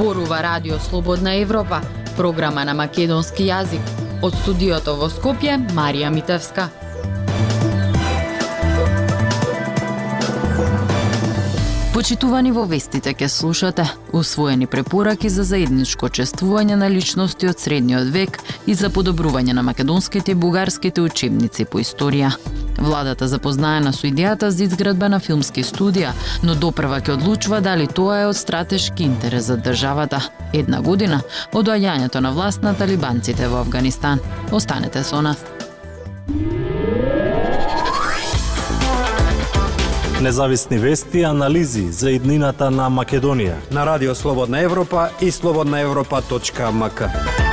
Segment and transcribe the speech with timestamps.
[0.00, 1.80] Зборува Радио Слободна Европа,
[2.16, 3.84] програма на македонски јазик.
[4.24, 6.70] Од студиото во Скопје, Марија Митевска.
[11.92, 18.40] Почитувани во вестите ке слушате усвоени препораки за заедничко чествување на личности од средниот век
[18.64, 22.32] и за подобрување на македонските и бугарските учебници по историја.
[22.78, 28.22] Владата запознаена со идејата за изградба на филмски студија, но допрва ќе одлучува дали тоа
[28.22, 30.20] е од стратешки интерес за државата.
[30.52, 34.20] Една година од доаѓањето на власт на талибанците во Афганистан.
[34.52, 35.38] Останете со нас.
[40.20, 43.56] Независни вести и анализи за иднината на Македонија.
[43.72, 47.49] На Радио Слободна Европа и слободнаевропа.мк.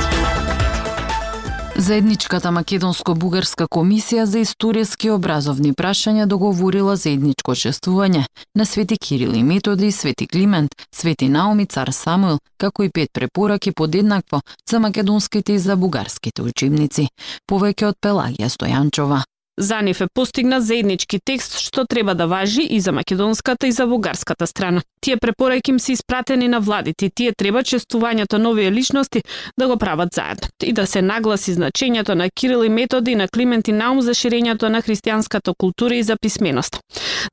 [1.88, 9.88] Заедничката македонско-бугарска комисија за историски образовни прашања договорила заедничко чествување на Свети Кирил и Методи,
[9.92, 15.76] Свети Климент, Свети Наоми, Цар Самуил, како и пет препораки подеднакво за македонските и за
[15.76, 17.08] бугарските учебници.
[17.48, 19.22] Повеќе од Пелагија Стојанчова.
[19.58, 23.86] За нив е постигнат заеднички текст што треба да важи и за македонската и за
[23.86, 24.82] бугарската страна.
[25.00, 27.10] Тие препораки им се испратени на владите.
[27.14, 29.22] Тие треба честувањето на овие личности
[29.58, 33.28] да го прават заедно и да се нагласи значењето на Кирил и Методи и на
[33.28, 36.78] Климент и Наум за ширењето на христијанската култура и за писменост.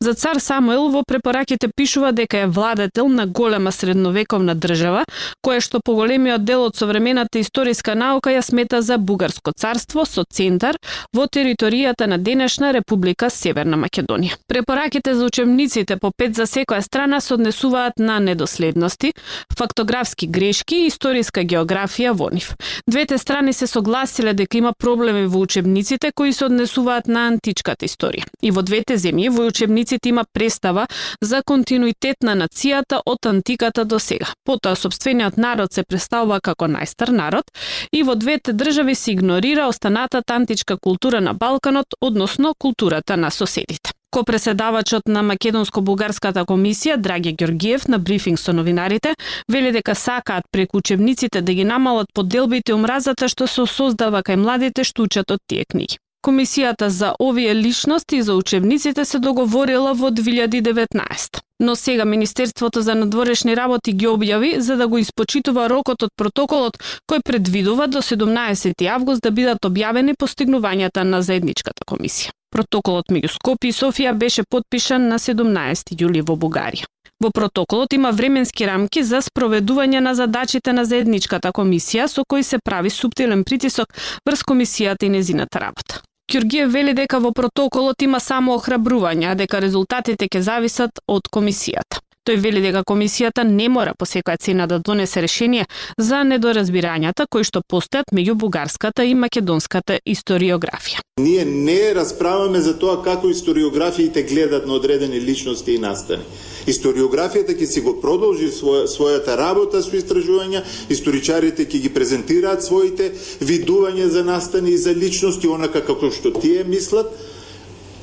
[0.02, 5.06] За цар Самуел во препораките пишува дека е владетел на голема средновековна држава,
[5.46, 10.78] која што поголемиот дел од современата историска наука ја смета за бугарско царство со центар
[11.14, 14.38] во територијата на на денешна Република Северна Македонија.
[14.48, 19.14] Препораките за учебниците по пет за секоја страна се однесуваат на недоследности,
[19.58, 22.54] фактографски грешки и историска географија во нив.
[22.88, 28.24] Двете страни се согласиле дека има проблеми во учебниците кои се однесуваат на античката историја.
[28.42, 30.88] И во двете земји во учебниците има престава
[31.22, 34.32] за континуитет на нацијата од антиката до сега.
[34.46, 37.52] Потоа собствениот народ се представува како најстар народ
[37.92, 43.92] и во двете држави се игнорира останатата античка култура на Балканот односно културата на соседите.
[44.12, 49.16] Ко преседавачот на Македонско-Бугарската комисија Драги Георгиев на брифинг со новинарите
[49.52, 54.40] вели дека сакаат преку учебниците да ги намалат поделбите и омразата што се создава кај
[54.40, 56.00] младите што учат од тие книги.
[56.26, 61.40] Комисијата за овие личности за учебниците се договорила во 2019.
[61.60, 66.80] Но сега Министерството за надворешни работи ги објави за да го испочитува рокот од протоколот
[67.12, 72.34] кој предвидува до 17 август да бидат објавени постигнувањата на заедничката комисија.
[72.50, 76.90] Протоколот меѓу Скопје и Софија беше подпишан на 17 јули во Бугарија.
[77.22, 82.58] Во протоколот има временски рамки за спроведување на задачите на заедничката комисија со кои се
[82.66, 83.94] прави суптилен притисок
[84.26, 86.02] врз комисијата и незината работа.
[86.32, 92.05] Ќургиев вели дека во протоколот има само охрабрување, а дека резултатите ќе зависат од комисијата.
[92.26, 95.66] Тој вели дека комисијата не мора по секоја цена да донесе решение
[95.98, 101.04] за недоразбирањата кои што постојат меѓу бугарската и македонската историографија.
[101.22, 106.26] Ние не расправаме за тоа како историографиите гледат на одредени личности и настани.
[106.66, 113.12] Историографијата ќе си го продолжи своја, својата работа со истражувања, историчарите ќе ги презентираат своите
[113.38, 117.14] видувања за настани и за личности, онака како што тие мислат.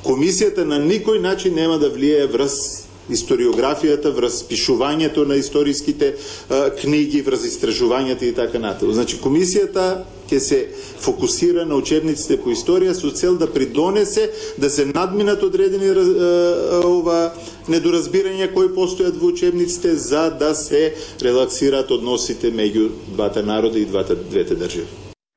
[0.07, 6.13] Комисијата на никој начин нема да влијае врз историографијата, врз пишувањето на историските
[6.49, 8.93] а, книги, врз истражувањата и така натаму.
[8.93, 10.59] Значи, комисијата ќе се
[10.99, 17.33] фокусира на учебниците по историја со цел да придонесе да се надминат одредени а, ова
[17.67, 24.15] недоразбирања кои постојат во учебниците за да се релаксираат односите меѓу двата народа и двата
[24.15, 24.87] двете држави.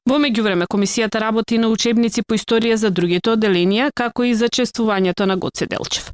[0.06, 5.26] Во меѓувреме, комисијата работи на учебници по историја за другите оделенија, како и за чествувањето
[5.26, 6.12] на Гоце Делчев.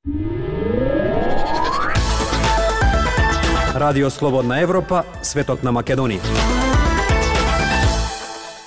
[3.82, 6.22] Радио Слободна Европа, светот на Македонија.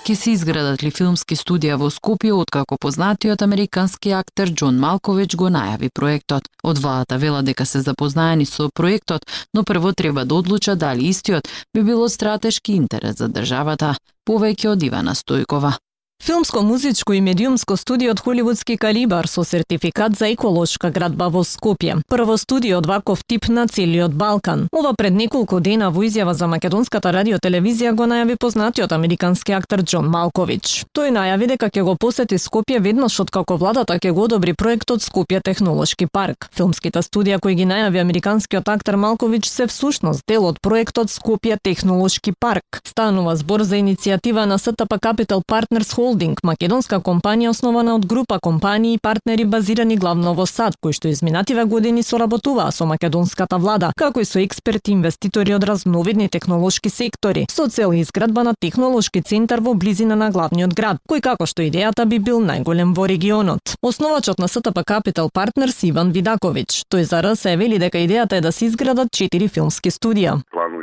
[0.03, 5.47] Ке се изградат ли филмски студија во Скопје откако познатиот американски актер Џон Малкович го
[5.47, 6.51] најави проектот.
[6.67, 9.23] Од владата вела дека се запознаени со проектот,
[9.53, 13.95] но прво треба да одлучат дали истиот би било стратешки интерес за државата.
[14.27, 15.77] Повеќе од Ивана Стојкова.
[16.25, 21.99] Филмско, музичко и медиумско студио од холивудски калибар со сертификат за еколошка градба во Скопје.
[22.09, 24.63] Прво студио од ваков тип на целиот Балкан.
[24.73, 30.09] Ова пред неколку дена во изјава за македонската радиотелевизија го најави познатиот американски актер Џон
[30.09, 30.87] Малкович.
[30.97, 35.43] Тој најави дека ќе го посети Скопје веднаш откако владата ќе го одобри проектот Скопје
[35.45, 36.49] технолошки парк.
[36.57, 42.33] Филмските студија кои ги најави американскиот актер Малкович се всушност дел од проектот Скопје технолошки
[42.33, 42.81] парк.
[42.81, 48.37] Станува збор за иницијатива на СТП Capital Partners Holding Холдинг, македонска компанија основана од група
[48.39, 53.91] компании и партнери базирани главно во САД, кои што изминативе години соработуваа со македонската влада,
[53.99, 59.59] како и со експерти инвеститори од разновидни технолошки сектори, со цел изградба на технолошки центар
[59.59, 63.75] во близина на главниот град, кој како што идејата би бил најголем во регионот.
[63.83, 68.55] Основачот на СТП Capital Partners Иван Видаковиќ, тој за РСЕ вели дека идејата е да
[68.55, 70.39] се изградат четири филмски студија.
[70.51, 70.74] План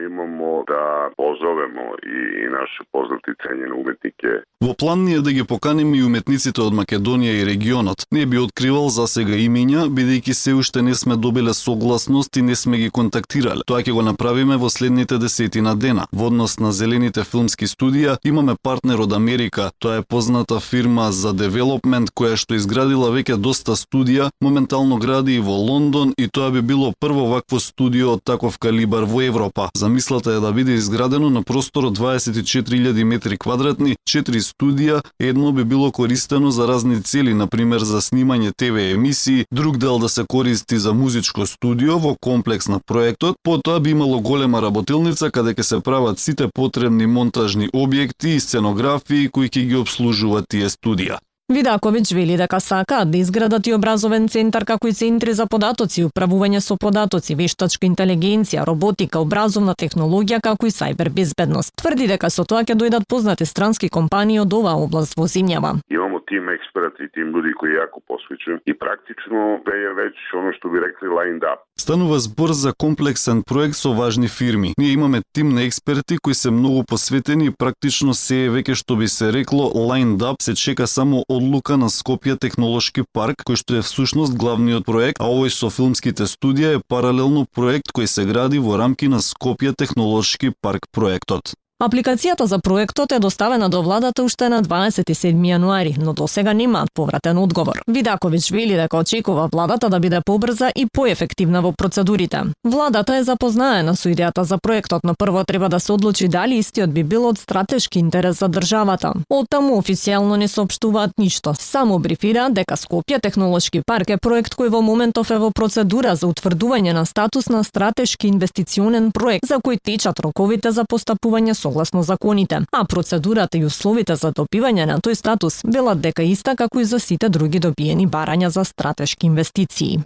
[0.66, 4.32] да позовемо и наши познати ценени уметнике.
[4.62, 8.06] Во план ни е да ги поканиме и уметниците од Македонија и регионот.
[8.12, 12.54] Не би откривал за сега имиња, бидејќи се уште не сме добиле согласност и не
[12.56, 13.66] сме ги контактирале.
[13.66, 16.06] Тоа ќе го направиме во следните десетина дена.
[16.12, 19.72] Во однос на зелените филмски студија имаме партнер од Америка.
[19.82, 25.42] Тоа е позната фирма за девелопмент која што изградила веќе доста студија, моментално гради и
[25.42, 29.70] во Лондон и тоа би било прво вакво студио од таков калибар во Европа.
[29.74, 35.64] Замислата е да биде изградено на простор од 24.000 метри квадратни, 4 студија, едно би
[35.64, 40.24] било користено за разни цели, на пример за снимање ТВ емисии, друг дел да се
[40.28, 45.62] користи за музичко студио во комплекс на проектот, потоа би имало голема работилница каде ќе
[45.62, 51.18] се прават сите потребни монтажни објекти и сценографии кои ќе ги обслужуваат тие студија.
[51.52, 56.60] Видаковиќ вели дека сакаат да изградат и образовен центар како и центри за податоци, управување
[56.64, 61.74] со податоци, вештачка интелигенција, роботика, образовна технологија како и сајбер безбедност.
[61.76, 65.76] Тврди дека со тоа ќе дојдат познати странски компании од оваа област во земјава.
[65.92, 70.80] Имам тим експерти, тим луѓе кои јако посвечен и практично веќе веќе оно што би
[70.80, 71.60] рекли lined up.
[71.76, 74.72] Станува збор за комплексен проект со важни фирми.
[74.78, 78.96] Ние имаме тим на експерти кои се многу посветени и практично се е веќе што
[78.96, 83.76] би се рекло lined up, се чека само одлука на Скопје технолошки парк, кој што
[83.76, 88.58] е всушност главниот проект, а овој со филмските студија е паралелно проект кој се гради
[88.58, 91.52] во рамки на Скопје технолошки парк проектот.
[91.82, 96.92] Апликацијата за проектот е доставена до владата уште на 27 јануари, но до сега немаат
[96.94, 97.80] повратен одговор.
[97.90, 102.42] Видаковиќ вели дека очекува владата да биде побрза и поефективна во процедурите.
[102.64, 106.92] Владата е запознаена со идејата за проектот, но прво треба да се одлучи дали истиот
[106.92, 109.14] би бил од стратешки интерес за државата.
[109.30, 111.54] Од таму официјално не соопштуваат ништо.
[111.58, 116.30] Само брифира дека Скопје технолошки парк е проект кој во моментов е во процедура за
[116.30, 122.02] утврдување на статус на стратешки инвестиционен проект за кој течат роковите за постапување со согласно
[122.02, 126.84] законите, а процедурата и условите за добивање на тој статус велат дека иста како и
[126.84, 130.00] за сите други добиени барања за стратешки инвестиции.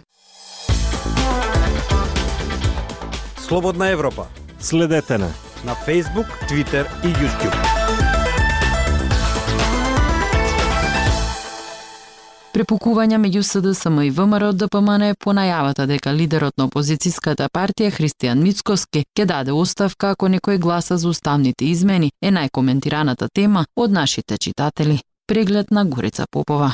[3.47, 4.27] Слободна Европа.
[4.59, 5.29] Следете на
[5.65, 8.06] на Facebook, Twitter и YouTube.
[12.57, 19.03] Препукувања меѓу СДСМ и ВМРО ДПМН по најавата дека лидерот на опозицијската партија Христијан Мицкоски
[19.13, 24.97] ќе даде оставка ако некој гласа за уставните измени е најкоментираната тема од нашите читатели.
[25.27, 26.73] Преглед на Горица Попова.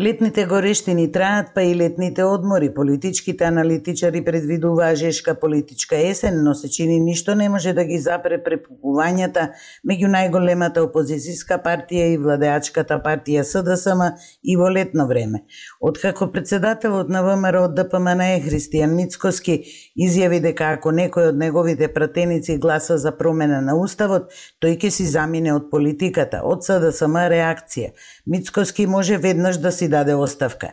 [0.00, 2.74] Летните горештини траат, па и летните одмори.
[2.74, 8.38] Политичките аналитичари предвидуваа жешка политичка есен, но се чини ништо не може да ги запре
[8.40, 9.50] препукувањата
[9.84, 14.00] меѓу најголемата опозицијска партија и владеачката партија СДСМ
[14.42, 15.42] и во летно време.
[15.80, 19.58] Откако председателот на ВМРО ДПМН е Христијан Мицкоски
[19.92, 25.04] изјави дека ако некој од неговите пратеници гласа за промена на уставот, тој ќе си
[25.04, 26.40] замине од политиката.
[26.40, 27.92] Од СДСМ реакција.
[28.26, 30.72] Мицкоски може веднаш да се си даде оставка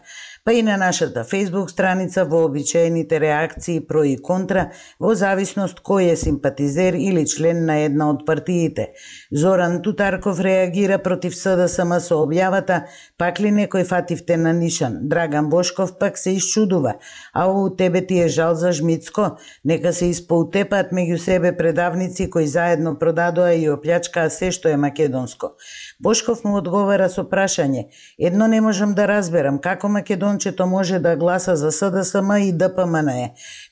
[0.49, 4.63] па и на нашата Facebook страница во обичаените реакции про и контра
[4.99, 8.87] во зависност кој е симпатизер или член на една од партиите.
[9.31, 12.79] Зоран Тутарков реагира против СДСМ со објавата
[13.17, 14.95] пак ли некој фативте на нишан.
[15.11, 16.95] Драган Бошков пак се исчудува.
[17.33, 19.37] А у тебе ти е жал за Жмицко?
[19.65, 25.53] Нека се испоутепаат меѓу себе предавници кои заедно продадоа и оплячкаа се што е македонско.
[25.99, 27.85] Бошков му одговара со прашање.
[28.17, 33.09] Едно не можам да разберам, како Македон Македончето може да гласа за СДСМ и ДПМН.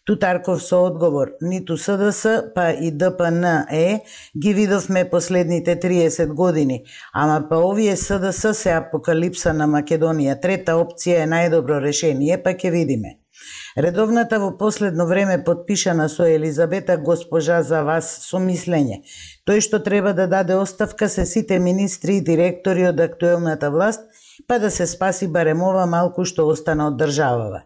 [0.06, 4.04] Тутарков со одговор, ниту СДС, па и ДПНЕ
[4.38, 6.84] ги видовме последните 30 години,
[7.14, 10.42] ама па овие СДС се апокалипса на Македонија.
[10.42, 13.16] Трета опција е најдобро решение, па ќе видиме.
[13.78, 19.04] Редовната во последно време подпишана со Елизабета госпожа за вас со мислење.
[19.48, 24.04] Тој што треба да даде оставка се сите министри и директори од актуелната власт
[24.48, 27.64] па да се спаси барем ова малку што остана од државава.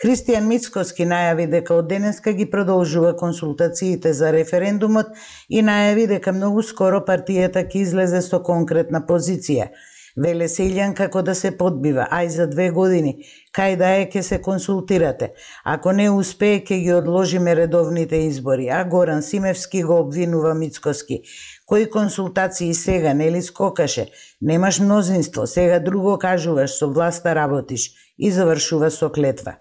[0.00, 5.10] Христијан Мицкоски најави дека од денеска ги продолжува консултациите за референдумот
[5.48, 9.68] и најави дека многу скоро партијата ќе излезе со конкретна позиција.
[10.16, 13.12] Веле Силјан како да се подбива, ај за две години,
[13.56, 15.32] кај да е ке се консултирате.
[15.64, 18.68] Ако не успее, ке ги одложиме редовните избори.
[18.68, 21.22] А Горан Симевски го обвинува Мицкоски.
[21.66, 24.10] Кои консултации сега, нели скокаше?
[24.42, 29.56] Немаш мнозинство, сега друго кажуваш, со власта работиш и завршува со клетва.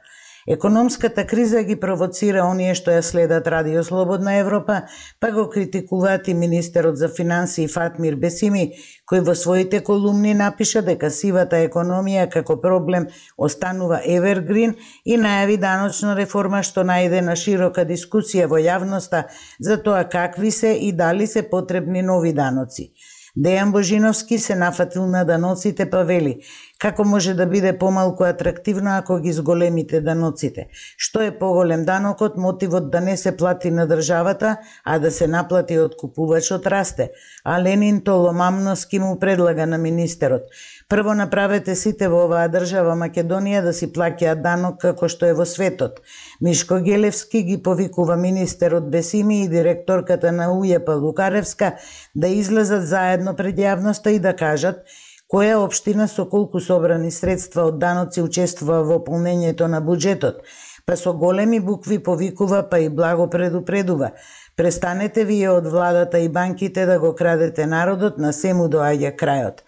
[0.48, 4.82] Економската криза ги провоцира оние што ја следат Радио Слободна Европа,
[5.20, 8.72] па го критикуваат и министерот за финансии Фатмир Бесими,
[9.12, 16.16] кој во своите колумни напиша дека сивата економија како проблем останува Evergreen и најави даночна
[16.16, 19.26] реформа што најде на широка дискусија во јавноста
[19.60, 22.94] за тоа какви се и дали се потребни нови даноци.
[23.38, 26.40] Дејан Божиновски се нафатил на даноците па вели
[26.80, 30.68] како може да биде помалку атрактивно ако ги зголемите даноците.
[30.98, 35.80] Што е поголем данокот, мотивот да не се плати на државата, а да се наплати
[35.80, 37.12] од купувачот расте.
[37.44, 40.48] А Ленин Толомамноски му предлага на министерот.
[40.90, 45.46] Прво направете сите во оваа држава Македонија да си плаќаат данок како што е во
[45.46, 46.00] светот.
[46.42, 51.76] Мишко Гелевски ги повикува министерот Бесими и директорката на УЈП Лукаревска
[52.16, 54.86] да излезат заедно пред јавноста и да кажат
[55.30, 60.42] која општина со колку собрани средства од даноци учествува во полнењето на буџетот,
[60.86, 64.12] па со големи букви повикува, па и благо предупредува.
[64.56, 69.62] Престанете вие од владата и банките да го крадете народот, на сему доаѓа крајот.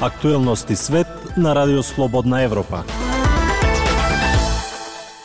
[0.00, 2.84] Актуелности свет на Радио Слободна Европа.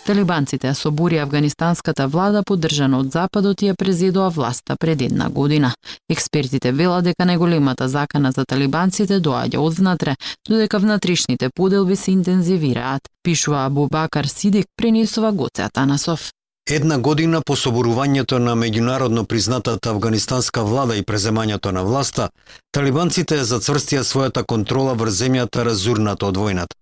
[0.09, 5.69] Талибанците ја собори афганистанската влада поддржана од Западот и ја презедоа власта пред една година.
[6.09, 10.15] Експертите велат дека најголемата закана за талибанците доаѓа од внатре,
[10.49, 16.31] додека внатрешните поделби се интензивираат, пишува Абу Бакар Сидик, пренесува Гоце Атанасов.
[16.69, 22.29] Една година по соборувањето на меѓународно признатата афганистанска влада и преземањето на власта,
[22.71, 26.78] талибанците зацврстија својата контрола врз земјата разурната од војната.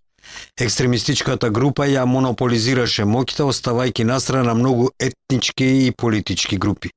[0.60, 6.90] Екстремистичката група ја монополизираше моќта, оставајќи настрана многу етнички и политички групи.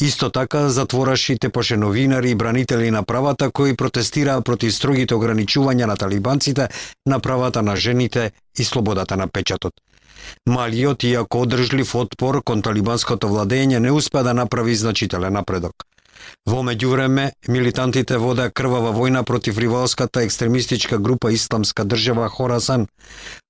[0.00, 5.86] Исто така затвораше и тепоше новинари и бранители на правата кои протестираа против строгите ограничувања
[5.86, 6.68] на талибанците
[7.06, 9.74] на правата на жените и слободата на печатот.
[10.46, 15.87] Малиот, иако одржлив отпор кон талибанското владење, не успеа да направи значителен напредок.
[16.46, 22.86] Во меѓувреме, милитантите вода крвава војна против ривалската екстремистичка група Исламска држава Хорасан.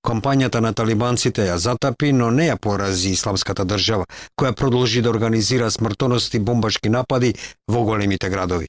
[0.06, 4.06] Компанијата на талибанците ја затапи, но не ја порази Исламската држава,
[4.40, 7.34] која продолжи да организира смртоности бомбашки напади
[7.68, 8.68] во големите градови.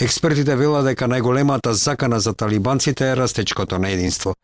[0.00, 4.34] Експертите велат дека најголемата закана за талибанците е растечкото на единство.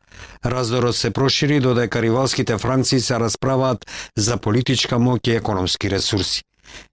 [0.44, 6.42] Раздорот се прошири додека ривалските франци се расправаат за политичка моќ и економски ресурси.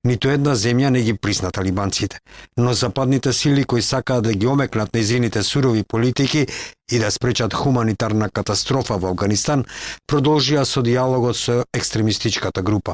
[0.06, 2.20] Ниту една земја не ги призна талибанците,
[2.58, 6.48] но западните сили кои сакаат да ги омекнат незините сурови политики
[6.92, 9.66] и да спречат хуманитарна катастрофа во Афганистан,
[10.08, 12.94] продолжија со диалогот со екстремистичката група.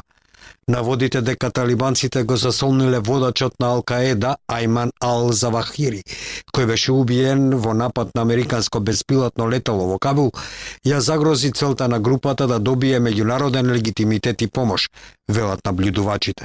[0.68, 6.02] Наводите дека талибанците го засолниле водачот на Ал-Каеда Айман Ал-Завахири,
[6.54, 10.30] кој беше убиен во напад на американско беспилотно летало во Кабул,
[10.86, 14.88] ја загрози целта на групата да добие меѓународен легитимитет и помош,
[15.28, 16.44] велат наблюдувачите.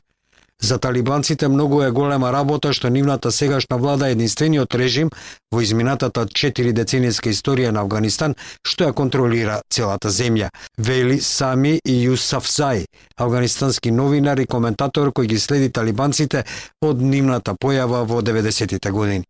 [0.61, 5.11] За талибанците многу е голема работа што нивната сегашна влада е единствениот режим
[5.51, 8.35] во изминатата 4 деценијска историја на Афганистан
[8.65, 10.49] што ја контролира целата земја.
[10.77, 12.85] Вели Сами и Юсафзај,
[13.17, 16.43] афганистански новинар и коментатор кој ги следи талибанците
[16.81, 19.25] од нивната појава во 90-тите години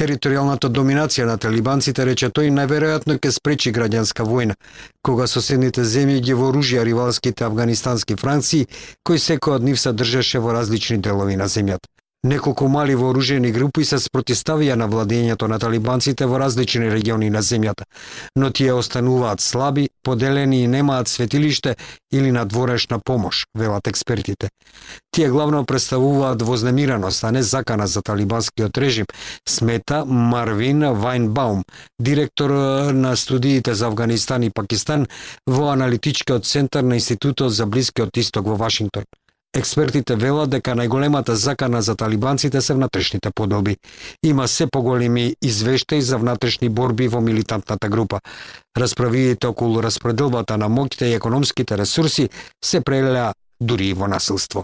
[0.00, 4.56] територијалната доминација на талибанците, рече тој, најверојатно ќе спречи граѓанска војна,
[5.04, 8.66] кога соседните земји ги вооружија ривалските афганистански франци,
[9.04, 11.99] кои секој од нив се држеше во различни делови на земјата.
[12.24, 17.86] Неколку мали вооружени групи се спротиставија на владењето на талибанците во различни региони на земјата,
[18.36, 21.76] но тие остануваат слаби, поделени и немаат светилиште
[22.12, 24.50] или надворешна помош, велат експертите.
[25.10, 29.06] Тие главно представуваат вознемираност, а не закана за талибанскиот режим,
[29.48, 31.64] смета Марвин Вайнбаум,
[32.00, 32.50] директор
[32.92, 35.06] на студиите за Афганистан и Пакистан
[35.46, 39.04] во аналитичкиот центар на Институтот за Блискиот Исток во Вашингтон.
[39.50, 43.76] Експертите велат дека најголемата закана за талибанците се внатрешните подоби.
[44.22, 48.20] Има се поголеми извештаи за внатрешни борби во милитантната група.
[48.78, 52.28] Расправиите околу распределбата на моќите и економските ресурси
[52.64, 54.62] се прелеа дури и во насилство.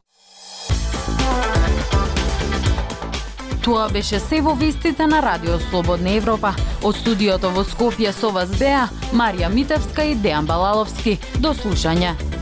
[3.65, 6.55] Тоа беше се во вестите на Радио Слободна Европа.
[6.87, 11.19] Од студиото во Скопје со вас беа Марија Митевска и Дејан Балаловски.
[11.43, 12.36] До слушање.